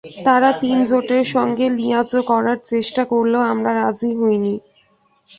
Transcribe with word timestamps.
তারা 0.25 0.49
তিন 0.61 0.77
জোটের 0.85 1.25
সঙ্গে 1.27 1.65
লিয়াজোঁ 1.77 2.23
করার 2.23 2.59
চেষ্টা 2.65 3.03
করলেও 3.11 3.43
আমরা 3.53 3.71
রাজি 3.73 4.11
হইনি। 4.19 4.55